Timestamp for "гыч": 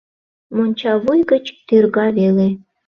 1.31-1.45